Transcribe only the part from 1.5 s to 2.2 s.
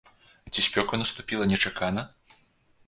нечакана?